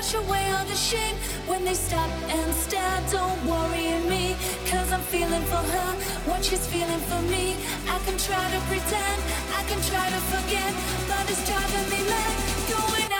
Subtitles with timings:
[0.00, 1.14] wash away all the shame
[1.46, 3.00] when they stop and stare.
[3.10, 5.90] Don't worry me, cause I'm feeling for her,
[6.24, 7.54] what she's feeling for me.
[7.86, 9.18] I can try to pretend,
[9.58, 10.72] I can try to forget,
[11.06, 12.32] but it's driving me mad.
[12.70, 13.19] Going out.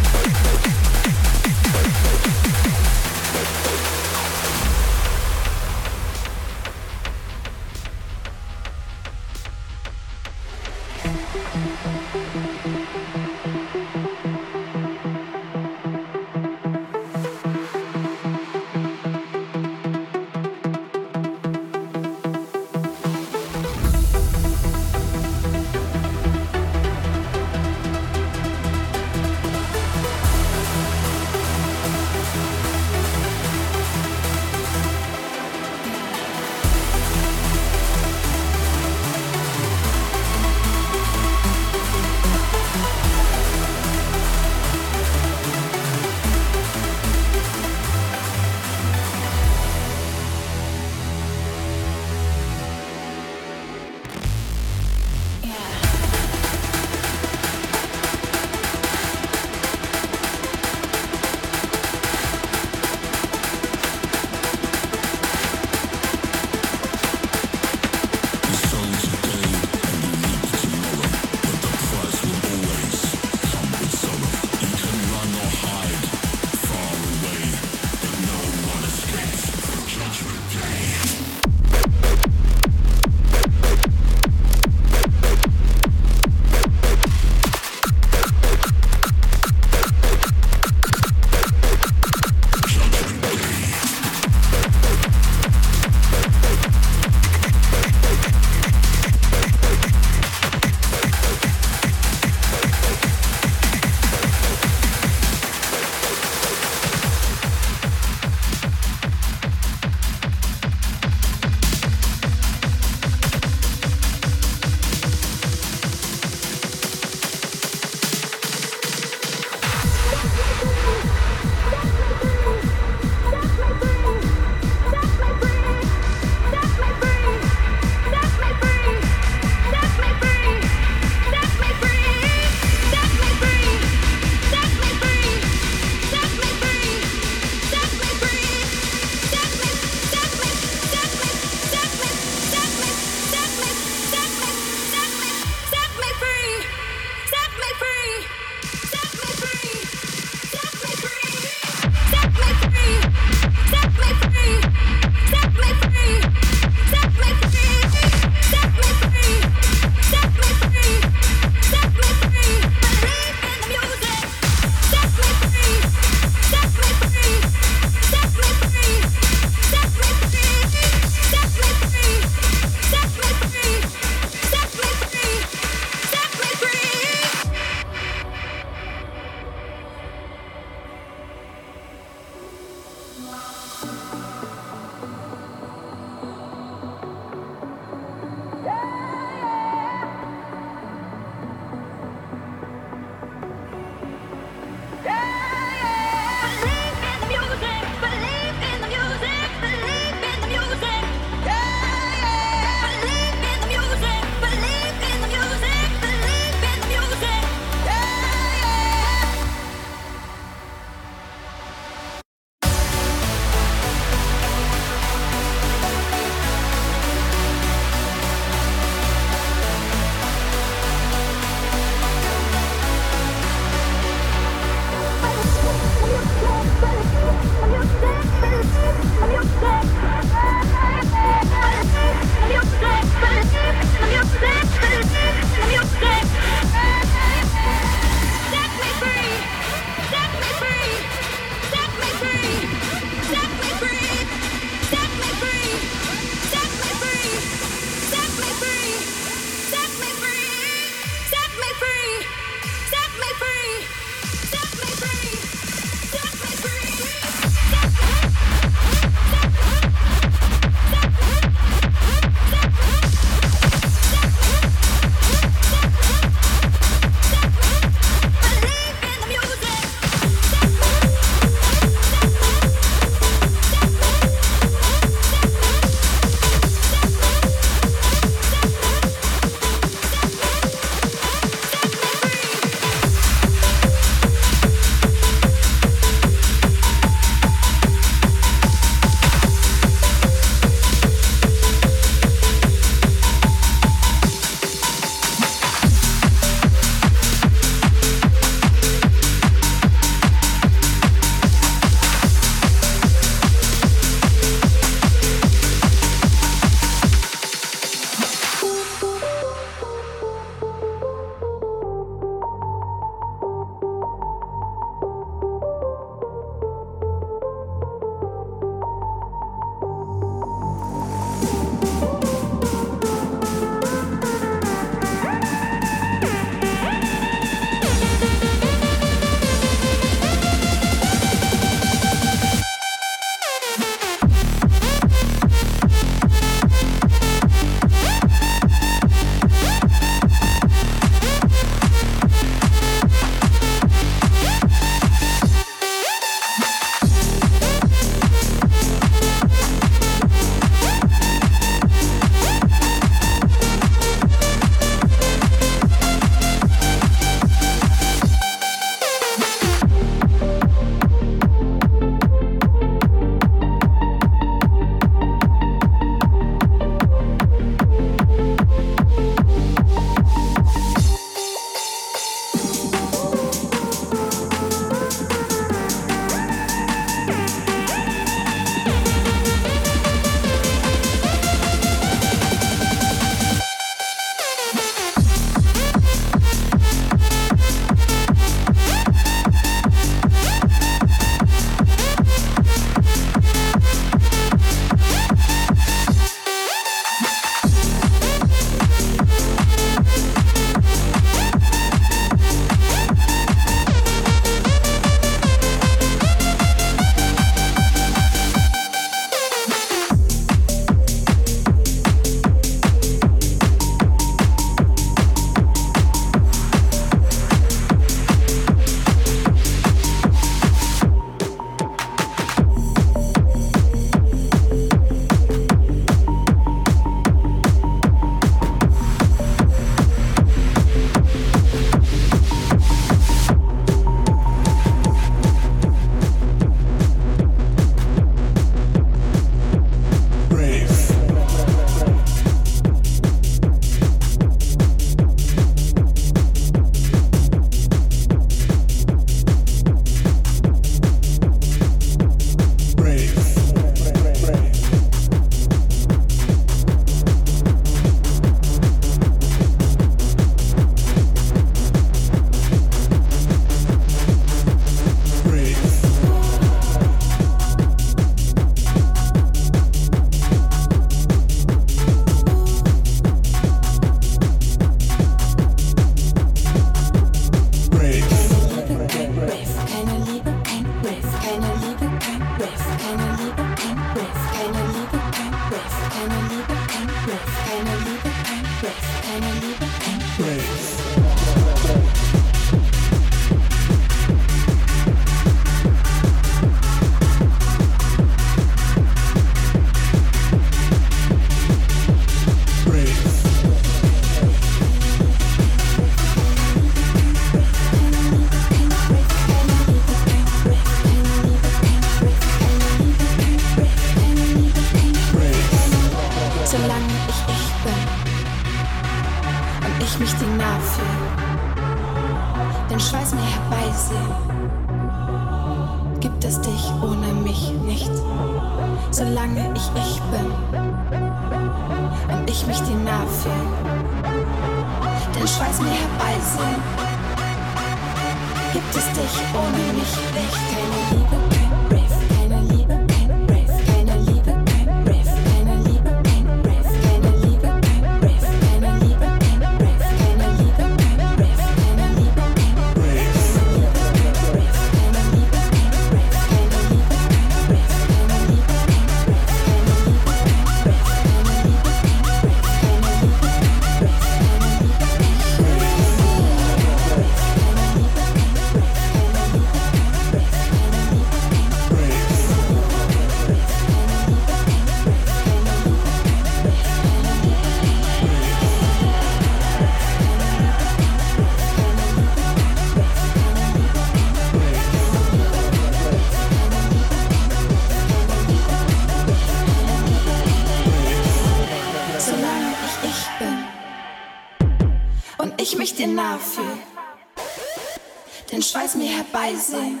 [599.48, 600.00] Vorbeisehen,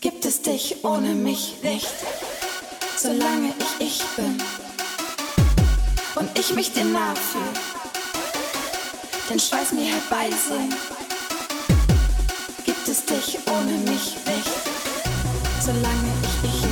[0.00, 1.88] gibt es dich ohne mich nicht,
[2.96, 4.42] solange ich ich bin.
[6.16, 7.42] Und ich mich dir nah fühl,
[9.30, 10.74] den Schweiß mir herbeisehen,
[12.64, 14.50] gibt es dich ohne mich nicht,
[15.60, 16.71] solange ich ich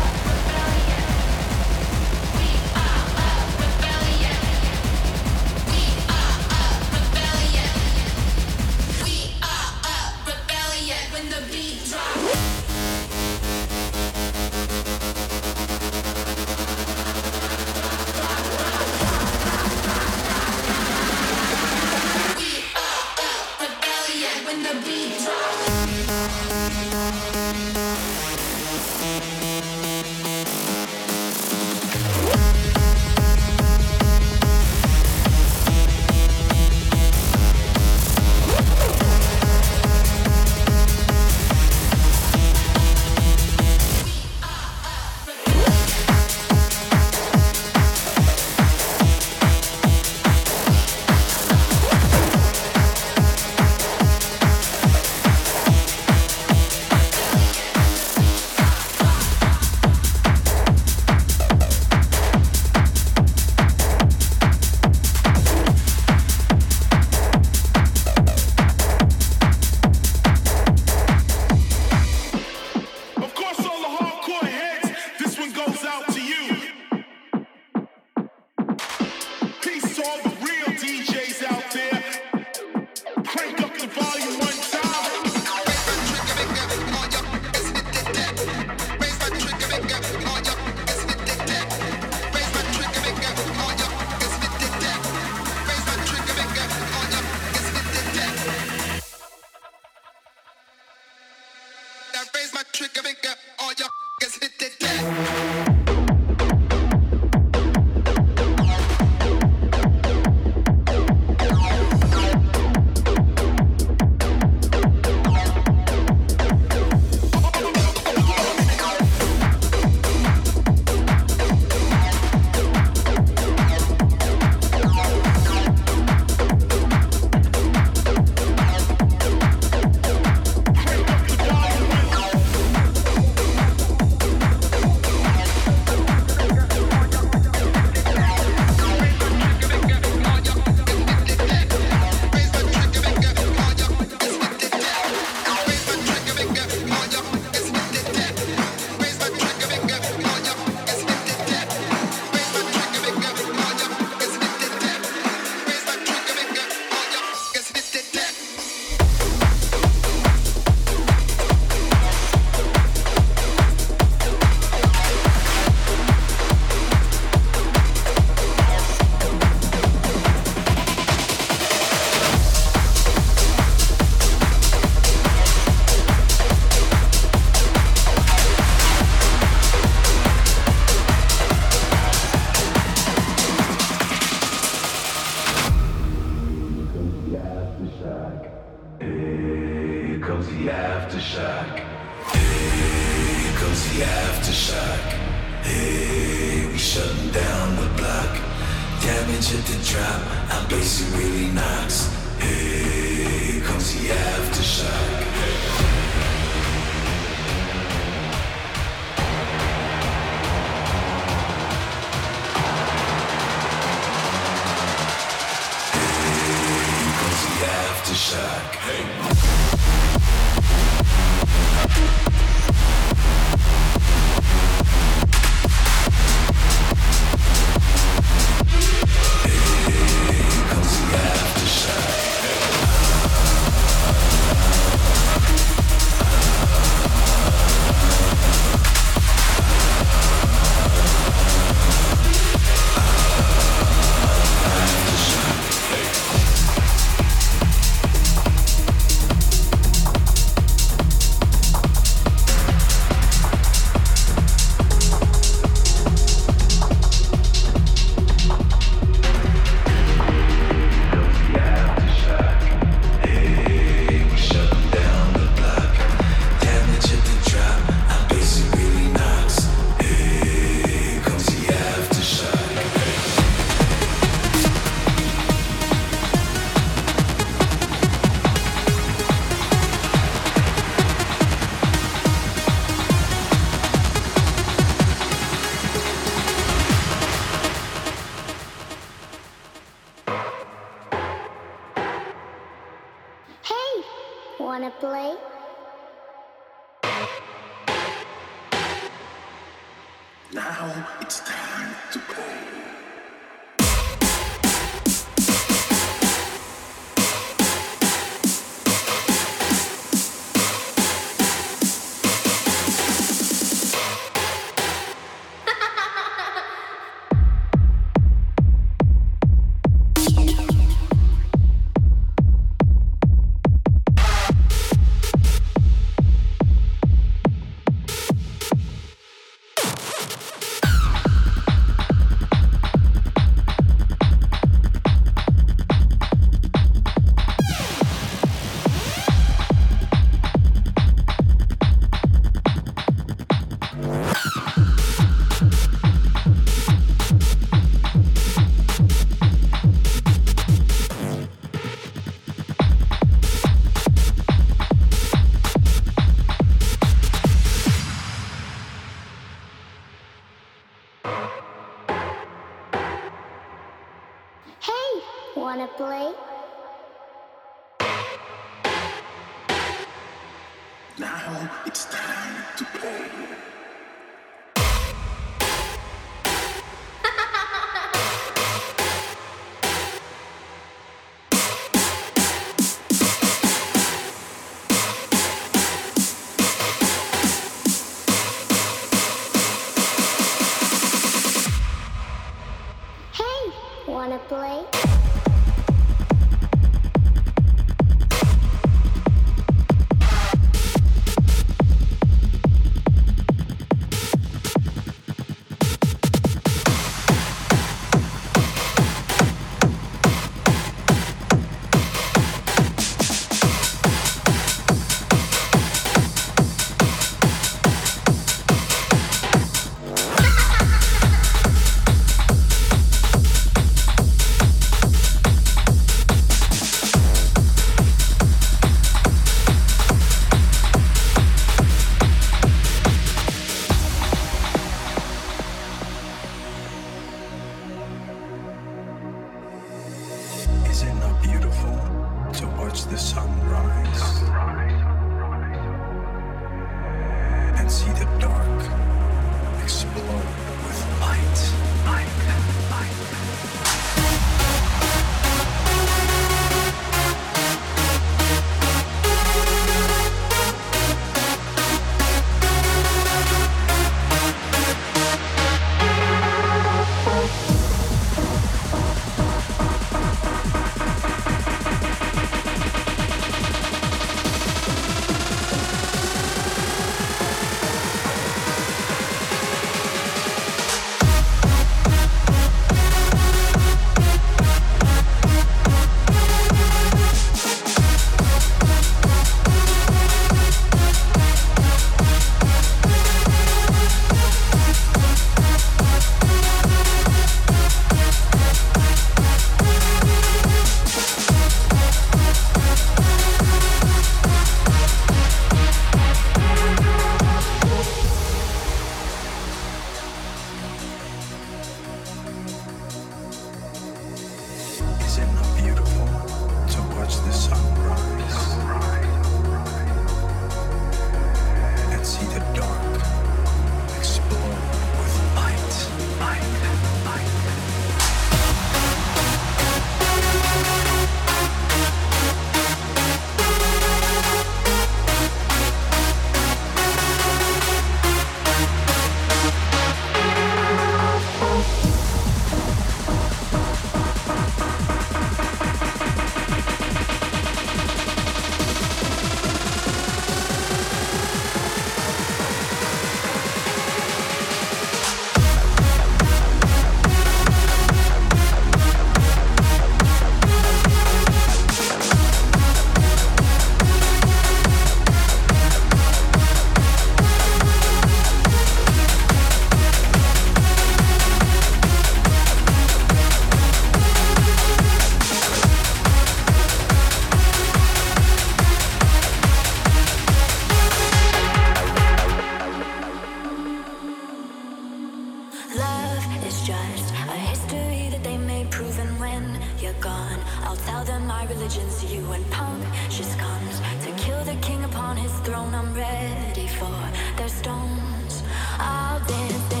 [590.21, 590.59] gone.
[590.83, 593.03] I'll tell them my religion's you and punk.
[593.29, 595.93] She's comes to kill the king upon his throne.
[595.95, 597.17] I'm ready for
[597.57, 598.63] their stones.
[598.99, 600.00] I'll dance.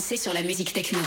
[0.00, 0.98] Sur la musique techno.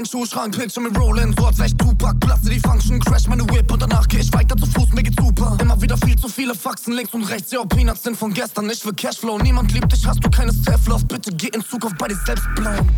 [0.00, 1.34] Meinen Schuhschrank, Picture mit Rollin,
[1.64, 2.18] ich Tupac.
[2.20, 5.22] Plasse die Function, crash meine Whip und danach geh ich weiter zu Fuß, mir geht's
[5.22, 5.58] super.
[5.60, 8.70] Immer wieder viel zu viele Faxen links und rechts, ja, Peanuts sind von gestern.
[8.70, 11.04] Ich will Cashflow, niemand liebt dich, hast du keine Self-Love.
[11.04, 12.88] Bitte geh in Zukunft bei dir selbst bleiben.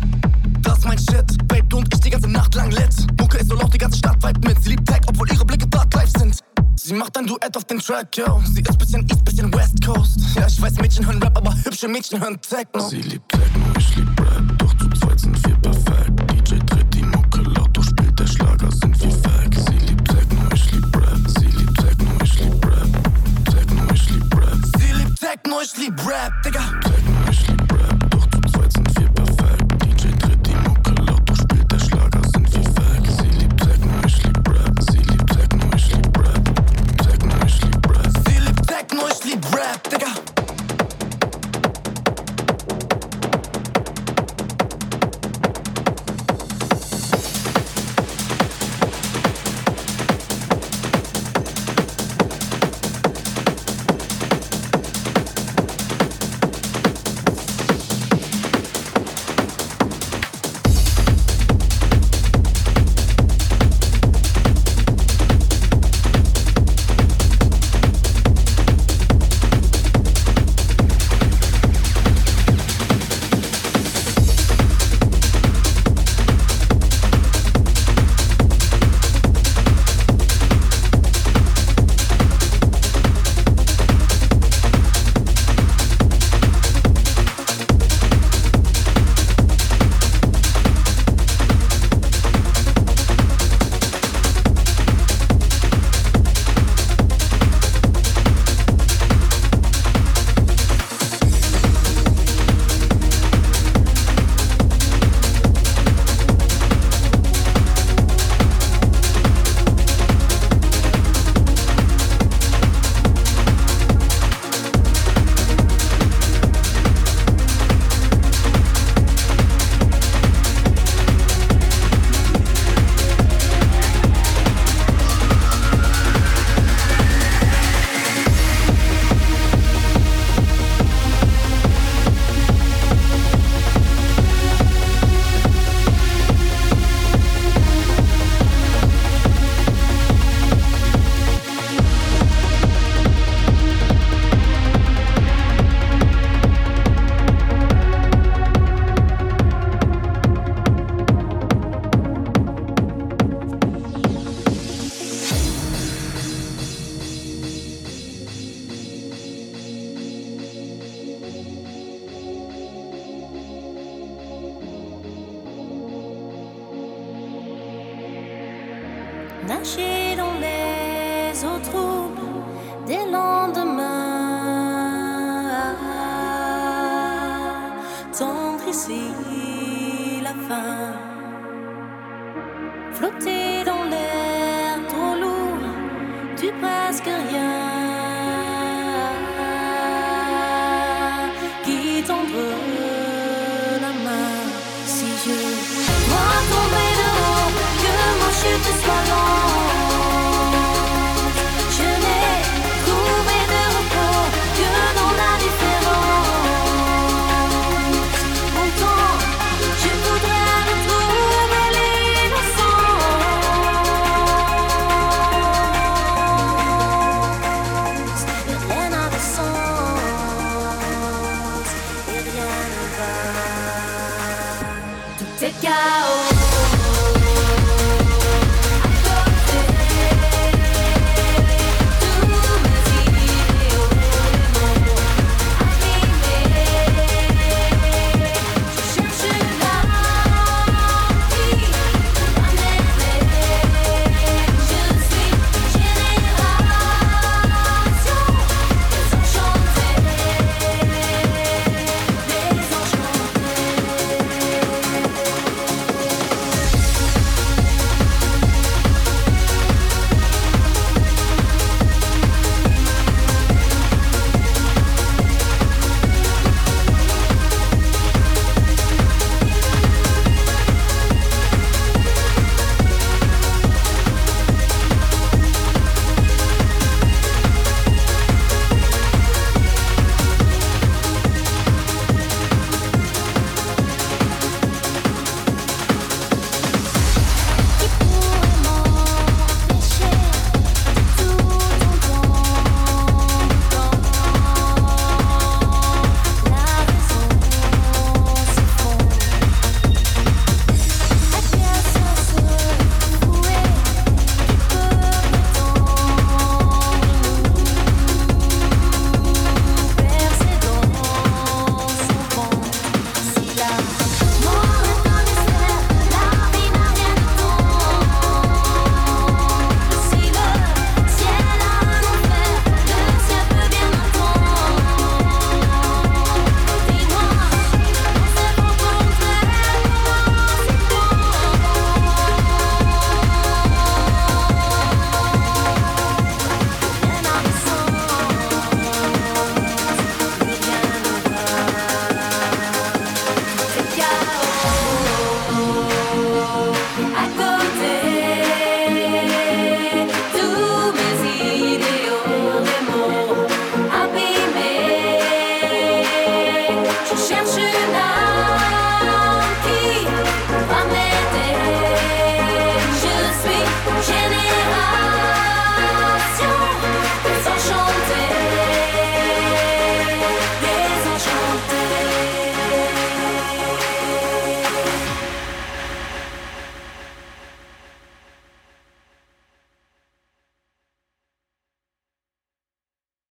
[0.61, 2.95] Das ist mein Shit, Babe, du und ich die ganze Nacht lang lit.
[3.19, 4.63] Mucke ist so laut, die ganze Stadt weit mit.
[4.63, 6.39] Sie liebt Tech, obwohl ihre Blicke Dark Life sind.
[6.75, 8.41] Sie macht ein Duett auf den Track, yo.
[8.45, 10.19] Sie ist bisschen East, bisschen West Coast.
[10.35, 12.87] Ja, ich weiß, Mädchen hören Rap, aber hübsche Mädchen hören Techno.
[12.87, 16.32] Sie liebt Techno, ich lieb Rap, doch zu zweit sind wir perfekt.
[16.43, 19.55] DJ dreht die Mucke laut, doch spielt der Schlager, sind wir weg.
[19.55, 21.27] Sie liebt Techno, ich lieb Rap.
[21.27, 23.55] Sie liebt Techno, ich lieb Rap.
[23.55, 24.57] Techno, ich lieb Rap.
[24.77, 27.02] Sie liebt Techno, ich lieb Rap, Digga.